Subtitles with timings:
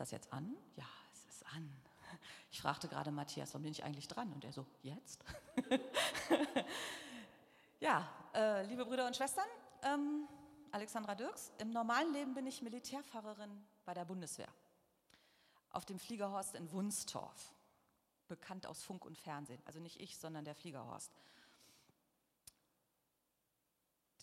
[0.00, 0.56] Ist das jetzt an?
[0.76, 1.70] Ja, es ist an.
[2.50, 4.32] Ich fragte gerade Matthias, wann bin ich eigentlich dran?
[4.32, 5.22] Und er so, jetzt?
[7.80, 9.44] ja, äh, liebe Brüder und Schwestern,
[9.82, 10.26] ähm,
[10.72, 13.50] Alexandra Dirks, im normalen Leben bin ich Militärfahrerin
[13.84, 14.48] bei der Bundeswehr.
[15.68, 17.54] Auf dem Fliegerhorst in Wunstorf,
[18.26, 19.60] bekannt aus Funk und Fernsehen.
[19.66, 21.12] Also nicht ich, sondern der Fliegerhorst.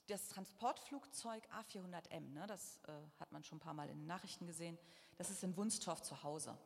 [0.07, 4.47] Das Transportflugzeug A400M, ne, das äh, hat man schon ein paar Mal in den Nachrichten
[4.47, 4.77] gesehen,
[5.17, 6.57] das ist in Wunstorf zu Hause.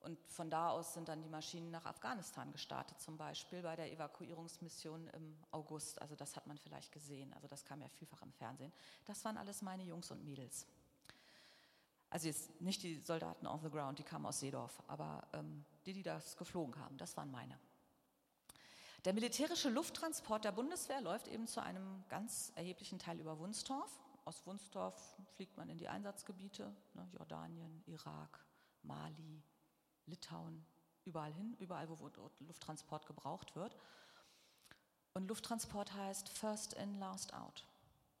[0.00, 3.90] Und von da aus sind dann die Maschinen nach Afghanistan gestartet, zum Beispiel bei der
[3.92, 6.00] Evakuierungsmission im August.
[6.00, 7.32] Also das hat man vielleicht gesehen.
[7.32, 8.72] Also das kam ja vielfach im Fernsehen.
[9.04, 10.66] Das waren alles meine Jungs und Mädels.
[12.10, 15.92] Also jetzt nicht die Soldaten on the ground, die kamen aus Seedorf, aber ähm, die,
[15.92, 17.58] die das geflogen haben, das waren meine.
[19.06, 24.02] Der militärische Lufttransport der Bundeswehr läuft eben zu einem ganz erheblichen Teil über Wunstorf.
[24.24, 25.00] Aus Wunstorf
[25.36, 28.44] fliegt man in die Einsatzgebiete, ne, Jordanien, Irak,
[28.82, 29.44] Mali,
[30.06, 30.66] Litauen,
[31.04, 33.76] überall hin, überall, wo Lufttransport gebraucht wird.
[35.14, 37.64] Und Lufttransport heißt First in, Last out.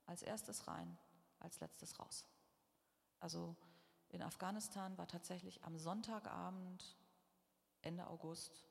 [0.06, 0.96] Als erstes rein,
[1.40, 2.26] als letztes raus.
[3.18, 3.56] Also
[4.10, 6.96] in Afghanistan war tatsächlich am Sonntagabend,
[7.82, 8.62] Ende August,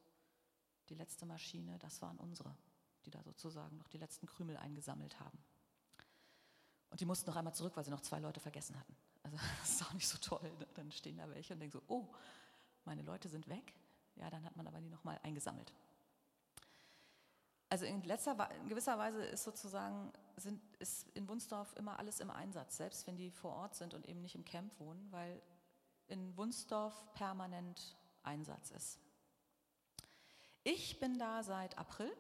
[0.90, 2.56] die letzte Maschine, das waren unsere,
[3.06, 5.38] die da sozusagen noch die letzten Krümel eingesammelt haben.
[6.90, 8.96] Und die mussten noch einmal zurück, weil sie noch zwei Leute vergessen hatten.
[9.24, 10.50] Also das ist auch nicht so toll.
[10.60, 10.68] Ne?
[10.76, 12.08] Dann stehen da welche und denken so, oh,
[12.86, 13.74] meine Leute sind weg.
[14.16, 15.74] Ja, dann hat man aber die nochmal eingesammelt.
[17.70, 22.30] Also in, letzter, in gewisser Weise ist sozusagen sind, ist in Wunsdorf immer alles im
[22.30, 25.42] Einsatz, selbst wenn die vor Ort sind und eben nicht im Camp wohnen, weil
[26.08, 29.00] in Wunsdorf permanent Einsatz ist.
[30.68, 32.12] Ich bin da seit April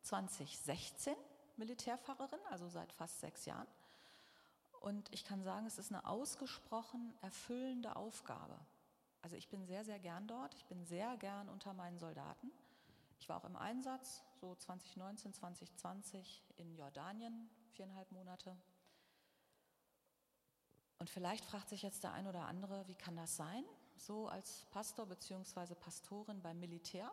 [0.00, 1.14] 2016
[1.58, 3.66] Militärfahrerin, also seit fast sechs Jahren.
[4.80, 8.58] Und ich kann sagen, es ist eine ausgesprochen erfüllende Aufgabe.
[9.20, 10.54] Also ich bin sehr, sehr gern dort.
[10.54, 12.50] Ich bin sehr gern unter meinen Soldaten.
[13.18, 18.56] Ich war auch im Einsatz, so 2019, 2020 in Jordanien, viereinhalb Monate.
[20.98, 23.66] Und vielleicht fragt sich jetzt der ein oder andere, wie kann das sein?
[23.98, 25.74] So als Pastor bzw.
[25.74, 27.12] Pastorin beim Militär.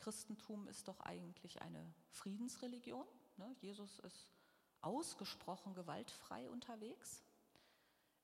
[0.00, 3.06] Christentum ist doch eigentlich eine Friedensreligion.
[3.36, 3.54] Ne?
[3.60, 4.28] Jesus ist
[4.80, 7.22] ausgesprochen gewaltfrei unterwegs.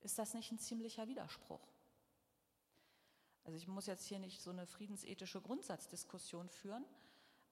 [0.00, 1.66] Ist das nicht ein ziemlicher Widerspruch?
[3.44, 6.84] Also ich muss jetzt hier nicht so eine friedensethische Grundsatzdiskussion führen,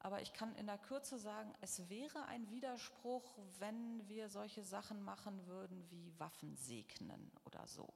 [0.01, 5.03] aber ich kann in der Kürze sagen, es wäre ein Widerspruch, wenn wir solche Sachen
[5.03, 7.95] machen würden wie Waffen segnen oder so.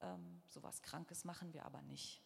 [0.00, 2.22] Ähm, sowas Krankes machen wir aber nicht.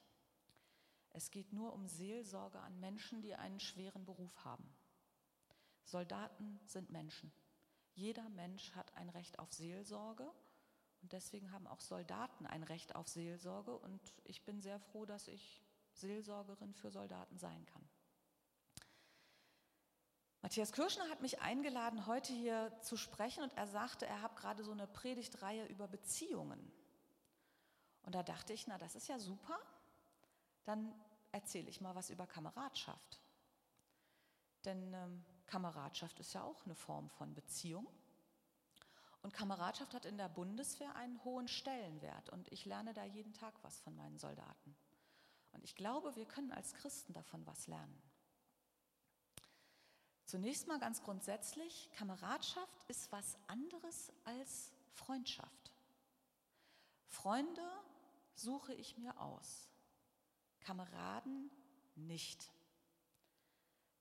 [1.14, 4.68] Es geht nur um Seelsorge an Menschen, die einen schweren Beruf haben.
[5.84, 7.32] Soldaten sind Menschen.
[7.94, 10.28] Jeder Mensch hat ein Recht auf Seelsorge
[11.02, 13.78] und deswegen haben auch Soldaten ein Recht auf Seelsorge.
[13.78, 17.88] Und ich bin sehr froh, dass ich Seelsorgerin für Soldaten sein kann.
[20.42, 23.44] Matthias Kirschner hat mich eingeladen, heute hier zu sprechen.
[23.44, 26.72] Und er sagte, er hat gerade so eine Predigtreihe über Beziehungen.
[28.02, 29.60] Und da dachte ich, na, das ist ja super.
[30.64, 30.94] Dann
[31.32, 33.20] erzähle ich mal was über Kameradschaft.
[34.64, 37.86] Denn ähm, Kameradschaft ist ja auch eine Form von Beziehung.
[39.22, 43.54] Und Kameradschaft hat in der Bundeswehr einen hohen Stellenwert und ich lerne da jeden Tag
[43.62, 44.76] was von meinen Soldaten.
[45.52, 48.02] Und ich glaube, wir können als Christen davon was lernen.
[50.26, 55.72] Zunächst mal ganz grundsätzlich, Kameradschaft ist was anderes als Freundschaft.
[57.08, 57.62] Freunde
[58.34, 59.68] suche ich mir aus,
[60.64, 61.50] Kameraden
[61.94, 62.50] nicht.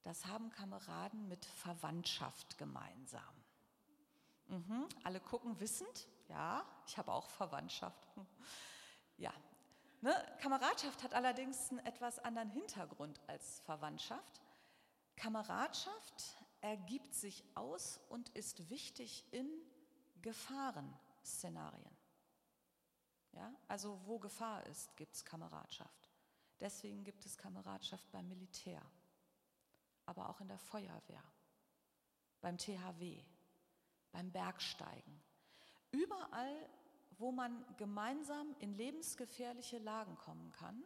[0.02, 3.44] Das haben Kameraden mit Verwandtschaft gemeinsam.
[4.48, 6.08] Mhm, alle gucken wissend.
[6.28, 8.08] Ja, ich habe auch Verwandtschaft.
[9.16, 9.32] Ja,
[10.00, 10.12] ne?
[10.40, 14.42] Kameradschaft hat allerdings einen etwas anderen Hintergrund als Verwandtschaft.
[15.14, 19.48] Kameradschaft ergibt sich aus und ist wichtig in
[20.20, 21.96] Gefahrenszenarien.
[23.34, 26.03] Ja, also wo Gefahr ist, gibt es Kameradschaft.
[26.64, 28.80] Deswegen gibt es Kameradschaft beim Militär,
[30.06, 31.22] aber auch in der Feuerwehr,
[32.40, 33.22] beim THW,
[34.12, 35.20] beim Bergsteigen.
[35.90, 36.70] Überall,
[37.18, 40.82] wo man gemeinsam in lebensgefährliche Lagen kommen kann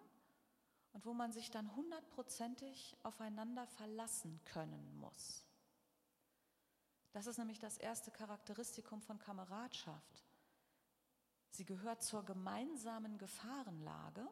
[0.95, 5.47] und wo man sich dann hundertprozentig aufeinander verlassen können muss.
[7.13, 10.25] Das ist nämlich das erste Charakteristikum von Kameradschaft.
[11.51, 14.29] Sie gehört zur gemeinsamen Gefahrenlage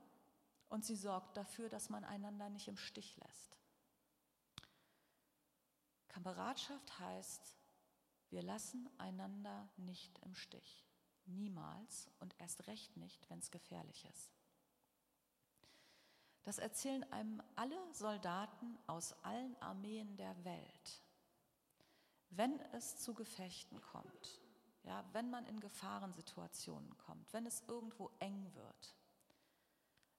[0.69, 3.59] und sie sorgt dafür, dass man einander nicht im Stich lässt.
[6.09, 7.57] Kameradschaft heißt,
[8.31, 10.85] wir lassen einander nicht im Stich.
[11.27, 14.33] Niemals und erst recht nicht, wenn es gefährlich ist.
[16.45, 21.03] Das erzählen einem alle Soldaten aus allen Armeen der Welt.
[22.31, 24.41] Wenn es zu Gefechten kommt,
[24.85, 28.96] ja, wenn man in Gefahrensituationen kommt, wenn es irgendwo eng wird,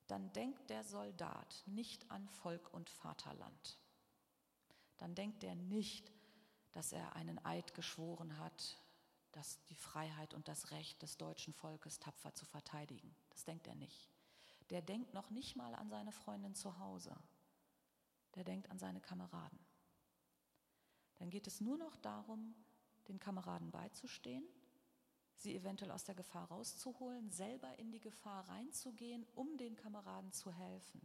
[0.08, 3.78] dann denkt der Soldat nicht an Volk und Vaterland.
[4.96, 6.12] Dann denkt er nicht,
[6.72, 8.82] dass er einen Eid geschworen hat,
[9.32, 13.14] dass die Freiheit und das Recht des deutschen Volkes tapfer zu verteidigen.
[13.30, 14.10] Das denkt er nicht.
[14.70, 17.14] Der denkt noch nicht mal an seine Freundin zu Hause.
[18.34, 19.58] Der denkt an seine Kameraden.
[21.16, 22.54] Dann geht es nur noch darum,
[23.08, 24.44] den Kameraden beizustehen,
[25.38, 30.52] sie eventuell aus der Gefahr rauszuholen, selber in die Gefahr reinzugehen, um den Kameraden zu
[30.52, 31.00] helfen.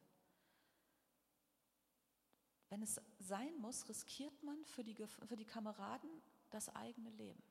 [2.70, 6.10] Wenn es sein muss, riskiert man für die, für die Kameraden
[6.50, 7.44] das eigene Leben.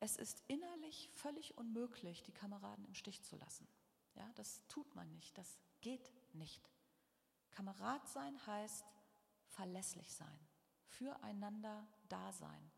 [0.00, 3.66] Es ist innerlich völlig unmöglich, die Kameraden im Stich zu lassen.
[4.14, 6.68] Ja, das tut man nicht, das geht nicht.
[7.52, 8.92] Kamerad sein heißt
[9.46, 10.38] verlässlich sein,
[10.86, 12.71] füreinander da sein.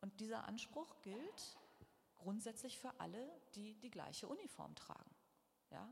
[0.00, 1.58] Und dieser Anspruch gilt
[2.16, 5.14] grundsätzlich für alle, die die gleiche Uniform tragen.
[5.70, 5.90] Ja?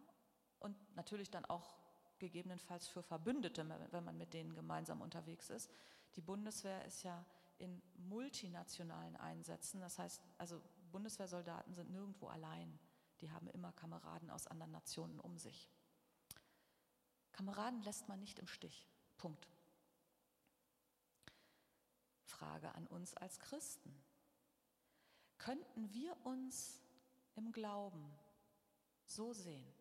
[0.59, 1.77] Und natürlich dann auch
[2.19, 5.71] gegebenenfalls für Verbündete, wenn man mit denen gemeinsam unterwegs ist.
[6.17, 7.25] Die Bundeswehr ist ja
[7.59, 12.79] in multinationalen Einsätzen, das heißt, also Bundeswehrsoldaten sind nirgendwo allein
[13.21, 15.69] die haben immer Kameraden aus anderen Nationen um sich.
[17.33, 18.89] Kameraden lässt man nicht im Stich.
[19.17, 19.49] Punkt.
[22.39, 23.95] Frage an uns als Christen.
[25.39, 26.83] Könnten wir uns
[27.37, 28.13] im Glauben
[29.05, 29.73] so sehen?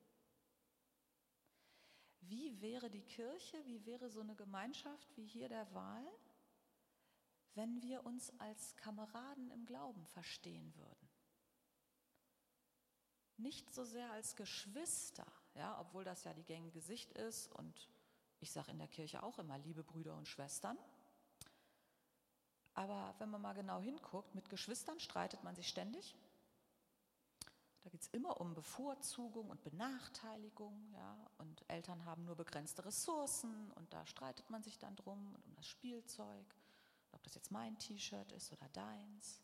[2.21, 6.05] Wie wäre die Kirche, wie wäre so eine Gemeinschaft wie hier der Wahl,
[7.55, 11.07] wenn wir uns als Kameraden im Glauben verstehen würden?
[13.37, 17.87] nicht so sehr als Geschwister, ja, obwohl das ja die gängige Sicht ist und
[18.39, 20.77] ich sage in der Kirche auch immer liebe Brüder und Schwestern.
[22.77, 26.15] Aber wenn man mal genau hinguckt, mit Geschwistern streitet man sich ständig.
[27.83, 33.71] Da geht es immer um Bevorzugung und Benachteiligung, ja, und Eltern haben nur begrenzte Ressourcen
[33.73, 36.55] und da streitet man sich dann drum und um das Spielzeug,
[37.13, 39.41] ob das jetzt mein T-Shirt ist oder deins.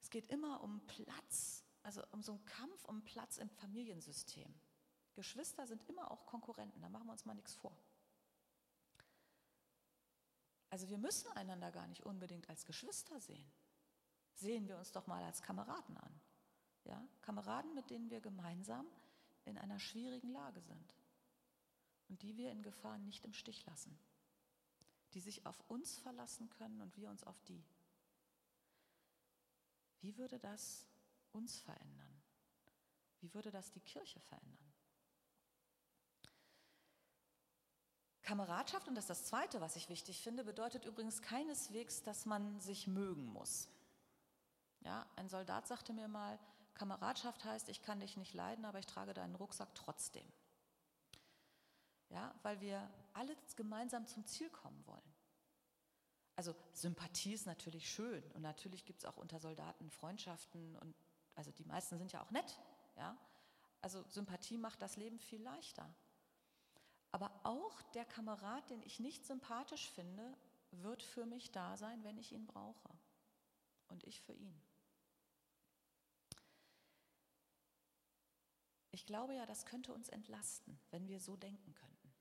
[0.00, 4.52] Es geht immer um Platz also um so einen Kampf um Platz im Familiensystem.
[5.14, 7.76] Geschwister sind immer auch Konkurrenten, da machen wir uns mal nichts vor.
[10.72, 13.52] Also wir müssen einander gar nicht unbedingt als Geschwister sehen.
[14.32, 16.20] Sehen wir uns doch mal als Kameraden an.
[16.84, 17.06] Ja?
[17.20, 18.86] Kameraden, mit denen wir gemeinsam
[19.44, 20.94] in einer schwierigen Lage sind
[22.08, 23.98] und die wir in Gefahren nicht im Stich lassen,
[25.12, 27.62] die sich auf uns verlassen können und wir uns auf die.
[30.00, 30.86] Wie würde das
[31.32, 32.22] uns verändern?
[33.20, 34.71] Wie würde das die Kirche verändern?
[38.22, 42.60] Kameradschaft, und das ist das Zweite, was ich wichtig finde, bedeutet übrigens keineswegs, dass man
[42.60, 43.68] sich mögen muss.
[44.80, 46.38] Ja, ein Soldat sagte mir mal,
[46.74, 50.26] Kameradschaft heißt, ich kann dich nicht leiden, aber ich trage deinen Rucksack trotzdem.
[52.08, 55.12] Ja, weil wir alle gemeinsam zum Ziel kommen wollen.
[56.36, 60.94] Also Sympathie ist natürlich schön und natürlich gibt es auch unter Soldaten Freundschaften und
[61.34, 62.58] also die meisten sind ja auch nett,
[62.96, 63.16] ja.
[63.80, 65.88] Also Sympathie macht das Leben viel leichter.
[67.12, 70.36] Aber auch der Kamerad, den ich nicht sympathisch finde,
[70.70, 72.88] wird für mich da sein, wenn ich ihn brauche.
[73.88, 74.60] Und ich für ihn.
[78.90, 82.14] Ich glaube ja, das könnte uns entlasten, wenn wir so denken könnten.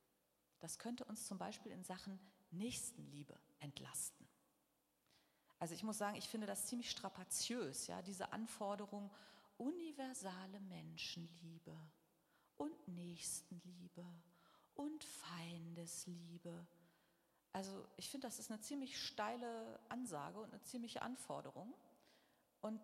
[0.60, 2.20] Das könnte uns zum Beispiel in Sachen
[2.52, 4.28] Nächstenliebe entlasten.
[5.60, 9.12] Also ich muss sagen, ich finde das ziemlich strapaziös, ja, diese Anforderung
[9.58, 11.78] universale Menschenliebe
[12.58, 14.06] und Nächstenliebe
[14.76, 16.66] und Feindesliebe.
[17.54, 21.74] Also ich finde, das ist eine ziemlich steile Ansage und eine ziemliche Anforderung.
[22.62, 22.80] Und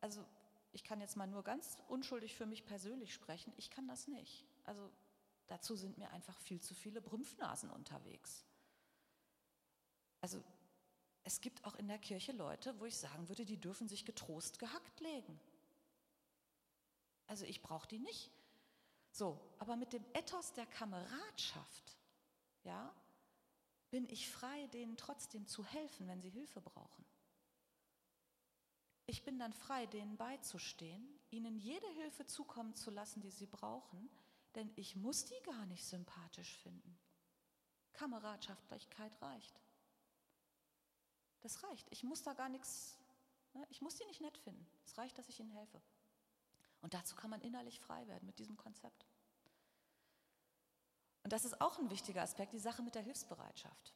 [0.00, 0.24] also
[0.72, 4.44] ich kann jetzt mal nur ganz unschuldig für mich persönlich sprechen, ich kann das nicht.
[4.64, 4.90] Also
[5.46, 8.44] dazu sind mir einfach viel zu viele Brümpfnasen unterwegs.
[10.20, 10.42] Also
[11.22, 14.58] es gibt auch in der Kirche Leute, wo ich sagen würde, die dürfen sich getrost
[14.58, 15.40] gehackt legen.
[17.26, 18.30] Also ich brauche die nicht.
[19.14, 21.96] So, aber mit dem Ethos der Kameradschaft,
[22.64, 22.92] ja,
[23.90, 27.04] bin ich frei, denen trotzdem zu helfen, wenn sie Hilfe brauchen.
[29.06, 34.10] Ich bin dann frei, denen beizustehen, ihnen jede Hilfe zukommen zu lassen, die sie brauchen,
[34.56, 36.98] denn ich muss die gar nicht sympathisch finden.
[37.92, 39.60] Kameradschaftlichkeit reicht.
[41.42, 41.86] Das reicht.
[41.92, 42.98] Ich muss da gar nichts
[43.54, 43.66] Ne?
[43.70, 44.66] Ich muss die nicht nett finden.
[44.84, 45.80] Es reicht, dass ich ihnen helfe.
[46.84, 49.06] Und dazu kann man innerlich frei werden mit diesem Konzept.
[51.22, 53.94] Und das ist auch ein wichtiger Aspekt, die Sache mit der Hilfsbereitschaft.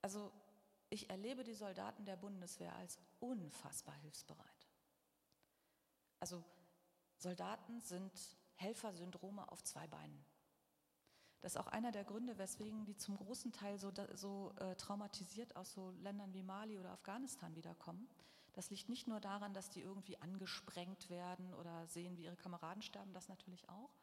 [0.00, 0.30] Also
[0.90, 4.68] ich erlebe die Soldaten der Bundeswehr als unfassbar hilfsbereit.
[6.20, 6.44] Also
[7.16, 8.12] Soldaten sind
[8.54, 10.24] Helfersyndrome auf zwei Beinen.
[11.40, 15.56] Das ist auch einer der Gründe, weswegen die zum großen Teil so, so äh, traumatisiert
[15.56, 18.08] aus so Ländern wie Mali oder Afghanistan wiederkommen.
[18.58, 22.82] Das liegt nicht nur daran, dass die irgendwie angesprengt werden oder sehen, wie ihre Kameraden
[22.82, 23.94] sterben, das natürlich auch.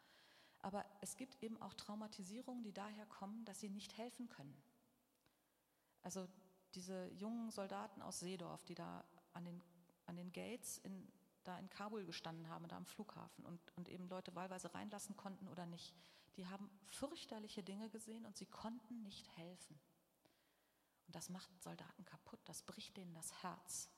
[0.59, 4.55] Aber es gibt eben auch Traumatisierungen, die daher kommen, dass sie nicht helfen können.
[6.03, 6.29] Also
[6.73, 9.61] diese jungen Soldaten aus Seedorf, die da an den,
[10.05, 11.05] an den Gates in,
[11.43, 15.49] da in Kabul gestanden haben, da am Flughafen und, und eben Leute wahlweise reinlassen konnten
[15.49, 15.93] oder nicht,
[16.37, 19.77] die haben fürchterliche Dinge gesehen und sie konnten nicht helfen.
[21.07, 23.89] Und das macht Soldaten kaputt, das bricht denen das Herz.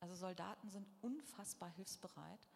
[0.00, 2.48] Also Soldaten sind unfassbar hilfsbereit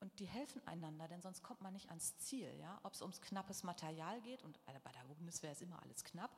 [0.00, 2.54] und die helfen einander, denn sonst kommt man nicht ans Ziel.
[2.58, 2.78] Ja?
[2.82, 6.36] Ob es ums knappes Material geht, und äh, bei der Bundeswehr ist immer alles knapp,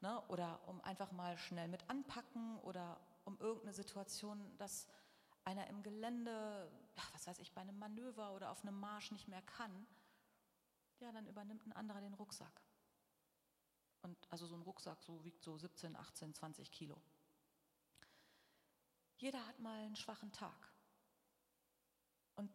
[0.00, 0.20] ne?
[0.28, 4.88] oder um einfach mal schnell mit anpacken oder um irgendeine Situation, dass
[5.44, 6.70] einer im Gelände,
[7.12, 9.86] was weiß ich, bei einem Manöver oder auf einem Marsch nicht mehr kann,
[11.00, 12.62] ja, dann übernimmt ein anderer den Rucksack.
[14.02, 17.00] Und also so ein Rucksack so wiegt so 17, 18, 20 Kilo.
[19.24, 20.70] Jeder hat mal einen schwachen Tag.
[22.36, 22.50] Und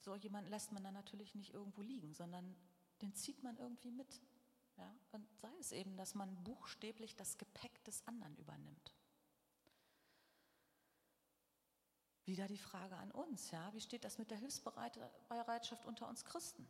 [0.00, 2.54] so jemanden lässt man dann natürlich nicht irgendwo liegen, sondern
[3.00, 4.20] den zieht man irgendwie mit.
[4.76, 4.94] Ja?
[5.12, 8.94] Und sei es eben, dass man buchstäblich das Gepäck des anderen übernimmt.
[12.26, 16.68] Wieder die Frage an uns, ja, wie steht das mit der Hilfsbereitschaft unter uns Christen?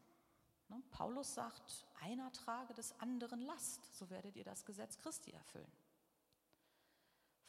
[0.69, 0.81] Ne?
[0.93, 5.73] Paulus sagt, einer trage des anderen Last, so werdet ihr das Gesetz Christi erfüllen.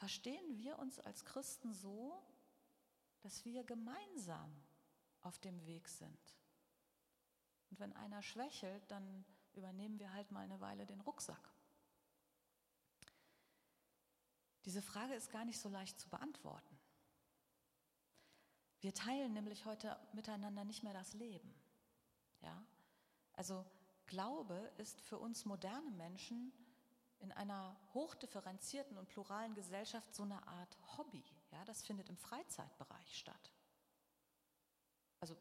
[0.01, 2.19] Verstehen wir uns als Christen so,
[3.19, 4.51] dass wir gemeinsam
[5.21, 6.35] auf dem Weg sind?
[7.69, 11.53] Und wenn einer schwächelt, dann übernehmen wir halt mal eine Weile den Rucksack.
[14.65, 16.79] Diese Frage ist gar nicht so leicht zu beantworten.
[18.79, 21.53] Wir teilen nämlich heute miteinander nicht mehr das Leben.
[22.41, 22.65] Ja?
[23.33, 23.63] Also
[24.07, 26.51] Glaube ist für uns moderne Menschen
[27.21, 31.23] in einer hochdifferenzierten und pluralen Gesellschaft so eine Art Hobby.
[31.51, 33.51] Ja, das findet im Freizeitbereich statt.
[35.19, 35.35] Also,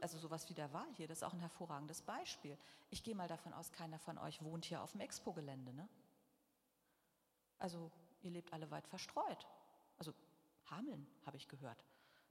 [0.00, 2.58] also sowas wie der Wahl hier, das ist auch ein hervorragendes Beispiel.
[2.90, 5.72] Ich gehe mal davon aus, keiner von euch wohnt hier auf dem Expo-Gelände.
[5.72, 5.88] Ne?
[7.58, 7.90] Also
[8.22, 9.46] ihr lebt alle weit verstreut.
[9.98, 10.12] Also
[10.70, 11.84] Hameln habe ich gehört.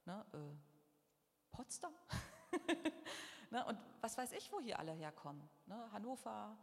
[0.05, 0.25] Ne?
[0.33, 1.93] Äh, Potsdam.
[3.51, 3.63] Ne?
[3.65, 5.47] Und was weiß ich, wo hier alle herkommen.
[5.65, 5.91] Ne?
[5.91, 6.57] Hannover,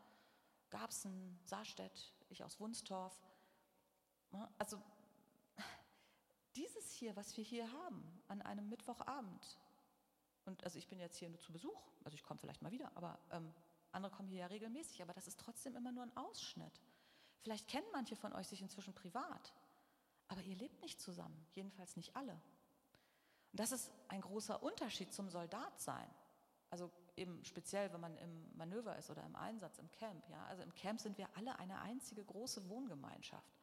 [0.72, 3.14] Garbsen, Saarstedt, ich aus Wunstorf.
[4.30, 4.48] Ne?
[4.58, 4.80] Also
[6.56, 9.58] dieses hier, was wir hier haben an einem Mittwochabend,
[10.46, 12.90] und also ich bin jetzt hier nur zu Besuch, also ich komme vielleicht mal wieder,
[12.96, 13.54] aber ähm,
[13.92, 16.80] andere kommen hier ja regelmäßig, aber das ist trotzdem immer nur ein Ausschnitt.
[17.42, 19.52] Vielleicht kennen manche von euch sich inzwischen privat,
[20.28, 22.32] aber ihr lebt nicht zusammen, jedenfalls nicht alle.
[22.32, 26.08] Und das ist ein großer Unterschied zum Soldatsein.
[26.70, 30.28] Also eben speziell, wenn man im Manöver ist oder im Einsatz, im Camp.
[30.28, 30.44] Ja?
[30.46, 33.60] Also im Camp sind wir alle eine einzige große Wohngemeinschaft.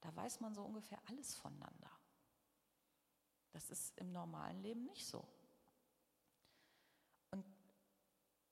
[0.00, 1.90] Da weiß man so ungefähr alles voneinander.
[3.52, 5.26] Das ist im normalen Leben nicht so.
[7.30, 7.44] Und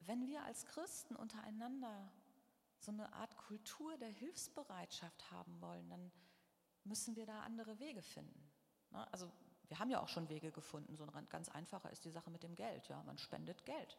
[0.01, 2.13] wenn wir als Christen untereinander
[2.79, 6.13] so eine Art Kultur der Hilfsbereitschaft haben wollen, dann
[6.85, 8.51] müssen wir da andere Wege finden.
[8.91, 9.13] Ne?
[9.13, 9.31] Also
[9.69, 10.97] wir haben ja auch schon Wege gefunden.
[10.97, 12.89] So ein ganz einfacher ist die Sache mit dem Geld.
[12.89, 13.99] Ja, man spendet Geld.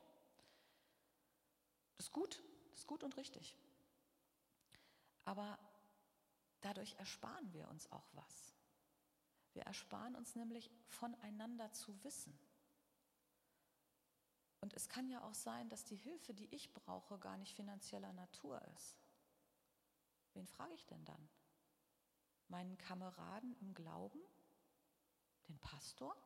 [2.01, 2.41] Das ist gut,
[2.73, 3.55] ist gut und richtig.
[5.23, 5.59] Aber
[6.61, 8.55] dadurch ersparen wir uns auch was.
[9.53, 12.35] Wir ersparen uns nämlich voneinander zu wissen.
[14.61, 18.13] Und es kann ja auch sein, dass die Hilfe, die ich brauche, gar nicht finanzieller
[18.13, 18.97] Natur ist.
[20.33, 21.29] Wen frage ich denn dann?
[22.47, 24.21] Meinen Kameraden im Glauben?
[25.47, 26.17] Den Pastor?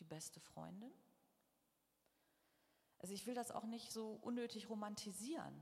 [0.00, 0.92] Die beste Freundin?
[2.98, 5.54] Also ich will das auch nicht so unnötig romantisieren.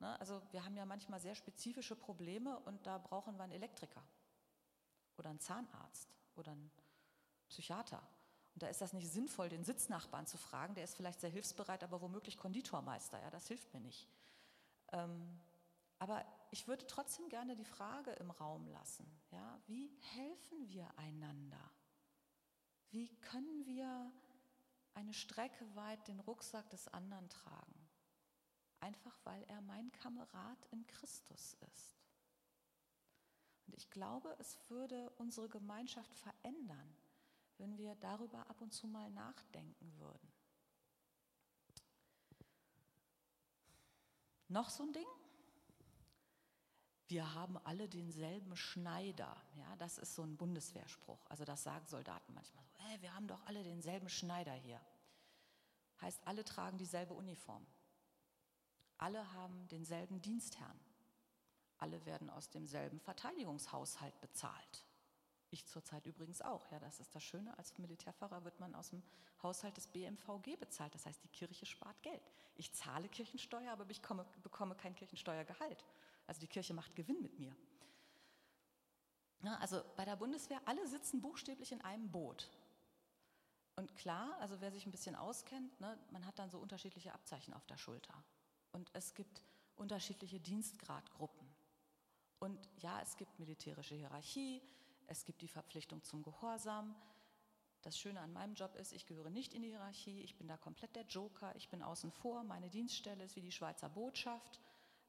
[0.00, 0.18] Ne?
[0.20, 4.02] Also wir haben ja manchmal sehr spezifische Probleme und da brauchen wir einen Elektriker
[5.16, 6.70] oder einen Zahnarzt oder einen
[7.48, 8.02] Psychiater.
[8.54, 10.74] Und da ist das nicht sinnvoll, den Sitznachbarn zu fragen.
[10.74, 13.20] Der ist vielleicht sehr hilfsbereit, aber womöglich Konditormeister.
[13.20, 14.08] Ja, das hilft mir nicht.
[14.92, 15.38] Ähm,
[15.98, 19.06] aber ich würde trotzdem gerne die Frage im Raum lassen.
[19.30, 21.70] Ja, wie helfen wir einander?
[22.90, 24.10] Wie können wir
[24.94, 27.88] eine Strecke weit den Rucksack des anderen tragen?
[28.80, 31.96] Einfach weil er mein Kamerad in Christus ist.
[33.66, 36.96] Und ich glaube, es würde unsere Gemeinschaft verändern,
[37.58, 40.32] wenn wir darüber ab und zu mal nachdenken würden.
[44.48, 45.06] Noch so ein Ding?
[47.10, 49.36] Wir haben alle denselben Schneider.
[49.56, 51.18] Ja, das ist so ein Bundeswehrspruch.
[51.28, 52.70] Also das sagen Soldaten manchmal so.
[52.84, 54.80] Hey, wir haben doch alle denselben Schneider hier.
[56.00, 57.66] Heißt, alle tragen dieselbe Uniform.
[58.96, 60.78] Alle haben denselben Dienstherrn.
[61.78, 64.84] Alle werden aus demselben Verteidigungshaushalt bezahlt.
[65.50, 66.70] Ich zurzeit übrigens auch.
[66.70, 67.58] Ja, das ist das Schöne.
[67.58, 69.02] Als Militärfahrer wird man aus dem
[69.42, 70.94] Haushalt des BMVG bezahlt.
[70.94, 72.22] Das heißt, die Kirche spart Geld.
[72.54, 75.84] Ich zahle Kirchensteuer, aber ich komme, bekomme kein Kirchensteuergehalt.
[76.30, 77.52] Also die Kirche macht Gewinn mit mir.
[79.42, 82.48] Ja, also bei der Bundeswehr, alle sitzen buchstäblich in einem Boot.
[83.74, 87.52] Und klar, also wer sich ein bisschen auskennt, ne, man hat dann so unterschiedliche Abzeichen
[87.52, 88.14] auf der Schulter.
[88.70, 89.42] Und es gibt
[89.74, 91.48] unterschiedliche Dienstgradgruppen.
[92.38, 94.62] Und ja, es gibt militärische Hierarchie,
[95.08, 96.94] es gibt die Verpflichtung zum Gehorsam.
[97.82, 100.56] Das Schöne an meinem Job ist, ich gehöre nicht in die Hierarchie, ich bin da
[100.56, 104.60] komplett der Joker, ich bin außen vor, meine Dienststelle ist wie die Schweizer Botschaft,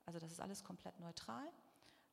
[0.05, 1.51] also das ist alles komplett neutral.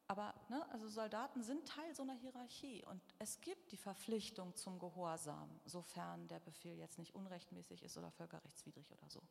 [0.07, 4.79] Aber ne, also Soldaten sind Teil so einer Hierarchie und es gibt die Verpflichtung zum
[4.79, 9.23] Gehorsam, sofern der Befehl jetzt nicht unrechtmäßig ist oder völkerrechtswidrig oder so.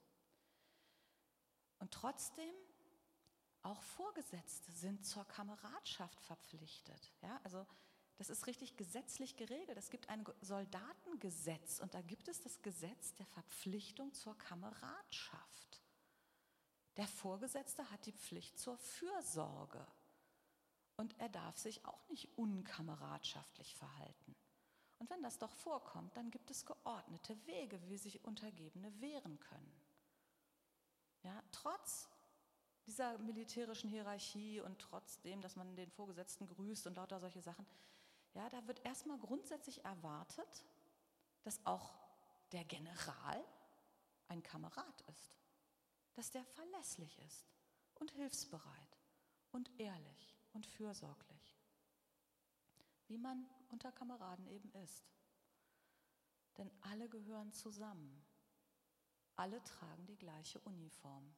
[1.79, 2.53] Und trotzdem,
[3.63, 7.11] auch Vorgesetzte sind zur Kameradschaft verpflichtet.
[7.21, 7.65] Ja, also
[8.17, 9.77] das ist richtig gesetzlich geregelt.
[9.77, 15.81] Es gibt ein Soldatengesetz und da gibt es das Gesetz der Verpflichtung zur Kameradschaft.
[16.97, 19.85] Der Vorgesetzte hat die Pflicht zur Fürsorge
[20.95, 24.35] und er darf sich auch nicht unkameradschaftlich verhalten.
[24.97, 29.79] Und wenn das doch vorkommt, dann gibt es geordnete Wege, wie sich Untergebene wehren können.
[31.21, 32.09] Ja, trotz
[32.87, 37.67] dieser militärischen Hierarchie und trotzdem, dass man den Vorgesetzten grüßt und lauter solche Sachen,
[38.33, 40.65] ja, da wird erstmal grundsätzlich erwartet,
[41.43, 41.93] dass auch
[42.51, 43.43] der General
[44.29, 45.36] ein Kamerad ist,
[46.17, 47.45] dass der verlässlich ist
[47.93, 48.97] und hilfsbereit
[49.51, 51.55] und ehrlich und fürsorglich,
[53.05, 55.13] wie man unter Kameraden eben ist.
[56.57, 58.25] Denn alle gehören zusammen,
[59.35, 61.35] alle tragen die gleiche Uniform,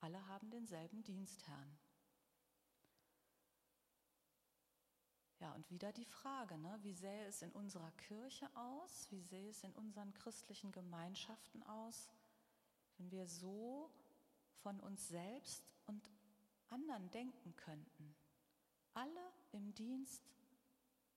[0.00, 1.78] alle haben denselben Dienstherrn.
[5.38, 9.50] Ja, und wieder die Frage, ne, wie sähe es in unserer Kirche aus, wie sähe
[9.50, 12.08] es in unseren christlichen Gemeinschaften aus,
[13.02, 13.90] wenn wir so
[14.62, 16.08] von uns selbst und
[16.68, 18.14] anderen denken könnten.
[18.94, 20.22] Alle im Dienst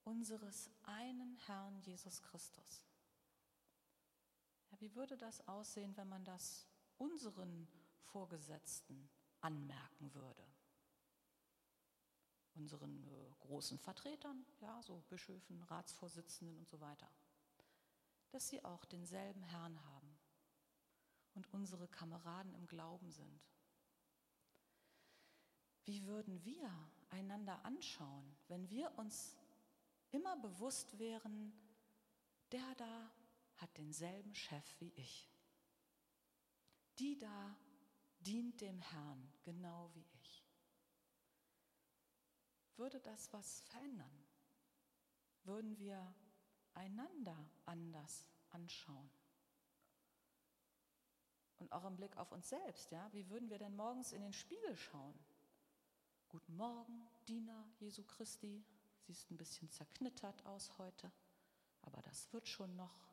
[0.03, 2.83] unseres einen Herrn Jesus Christus.
[4.71, 6.65] Ja, wie würde das aussehen, wenn man das
[6.97, 7.67] unseren
[8.01, 9.09] Vorgesetzten
[9.41, 10.43] anmerken würde?
[12.57, 17.11] unseren äh, großen Vertretern, ja, so Bischöfen, Ratsvorsitzenden und so weiter,
[18.29, 19.94] dass sie auch denselben Herrn haben
[21.35, 23.49] und unsere Kameraden im Glauben sind.
[25.85, 26.71] Wie würden wir
[27.09, 29.37] einander anschauen, wenn wir uns
[30.11, 31.53] immer bewusst wären,
[32.51, 33.11] der da
[33.57, 35.29] hat denselben Chef wie ich.
[36.97, 37.55] Die da
[38.19, 40.45] dient dem Herrn genau wie ich
[42.77, 44.25] würde das was verändern?
[45.43, 46.13] Würden wir
[46.73, 49.09] einander anders anschauen?
[51.75, 54.77] Auch im Blick auf uns selbst, ja, wie würden wir denn morgens in den Spiegel
[54.77, 55.13] schauen?
[56.29, 58.63] Guten Morgen, Diener Jesu Christi.
[59.01, 61.11] Siehst ein bisschen zerknittert aus heute,
[61.81, 63.09] aber das wird schon noch.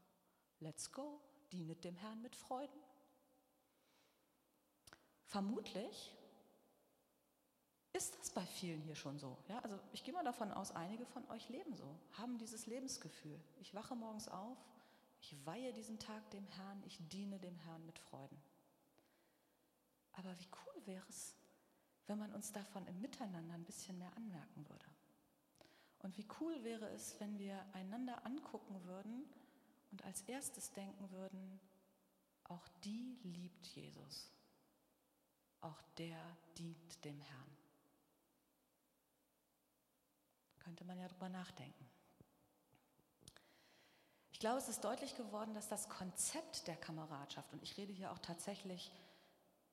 [0.60, 1.20] Let's go,
[1.50, 2.80] dienet dem Herrn mit Freuden.
[5.24, 6.14] Vermutlich
[7.92, 9.36] ist das bei vielen hier schon so.
[9.48, 13.40] Ja, also ich gehe mal davon aus, einige von euch leben so, haben dieses Lebensgefühl.
[13.58, 14.56] Ich wache morgens auf,
[15.20, 18.40] ich weihe diesen Tag dem Herrn, ich diene dem Herrn mit Freuden.
[20.12, 21.34] Aber wie cool wäre es,
[22.06, 24.86] wenn man uns davon im Miteinander ein bisschen mehr anmerken würde.
[26.00, 29.24] Und wie cool wäre es, wenn wir einander angucken würden
[29.92, 31.60] und als erstes denken würden,
[32.44, 34.32] auch die liebt Jesus.
[35.60, 36.18] Auch der
[36.58, 37.56] dient dem Herrn.
[40.58, 41.88] Könnte man ja drüber nachdenken.
[44.32, 48.10] Ich glaube, es ist deutlich geworden, dass das Konzept der Kameradschaft, und ich rede hier
[48.10, 48.90] auch tatsächlich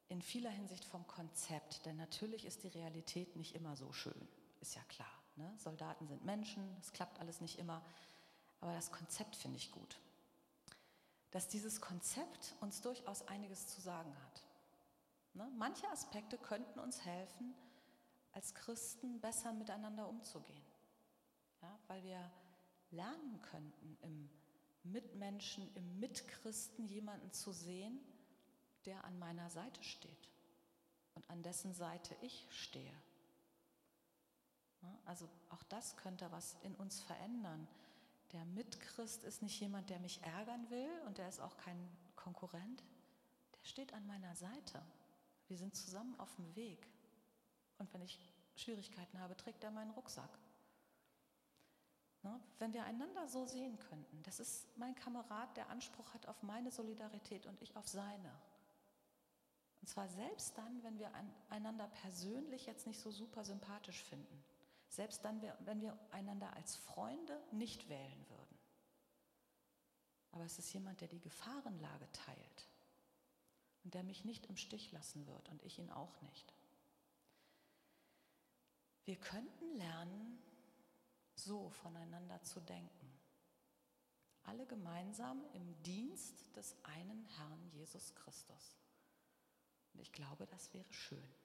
[0.10, 4.28] in vieler Hinsicht vom Konzept, denn natürlich ist die Realität nicht immer so schön,
[4.62, 5.12] ist ja klar.
[5.36, 5.52] Ne?
[5.58, 7.82] Soldaten sind Menschen, es klappt alles nicht immer,
[8.62, 10.00] aber das Konzept finde ich gut.
[11.32, 14.44] Dass dieses Konzept uns durchaus einiges zu sagen hat.
[15.34, 15.50] Ne?
[15.58, 17.54] Manche Aspekte könnten uns helfen,
[18.32, 20.70] als Christen besser miteinander umzugehen
[21.62, 22.32] ja, weil wir
[22.92, 24.30] lernen könnten im
[24.84, 28.00] Mitmenschen, im Mitchristen jemanden zu sehen,
[28.86, 30.30] der an meiner Seite steht
[31.16, 32.94] und an dessen Seite ich stehe.
[35.06, 37.68] Also auch das könnte was in uns verändern.
[38.32, 42.84] Der Mitchrist ist nicht jemand, der mich ärgern will und der ist auch kein Konkurrent.
[43.56, 44.82] Der steht an meiner Seite.
[45.48, 46.88] Wir sind zusammen auf dem Weg.
[47.80, 48.20] Und wenn ich
[48.56, 50.30] Schwierigkeiten habe, trägt er meinen Rucksack.
[52.60, 56.70] Wenn wir einander so sehen könnten, das ist mein Kamerad, der Anspruch hat auf meine
[56.70, 58.32] Solidarität und ich auf seine.
[59.82, 61.12] Und zwar selbst dann, wenn wir
[61.50, 64.44] einander persönlich jetzt nicht so super sympathisch finden.
[64.90, 68.60] Selbst dann, wenn wir einander als Freunde nicht wählen würden.
[70.32, 72.70] Aber es ist jemand, der die Gefahrenlage teilt
[73.84, 76.54] und der mich nicht im Stich lassen wird und ich ihn auch nicht.
[79.06, 80.42] Wir könnten lernen,
[81.36, 83.20] so voneinander zu denken.
[84.44, 88.78] Alle gemeinsam im Dienst des einen Herrn Jesus Christus.
[90.00, 91.36] Und ich glaube, das wäre schön.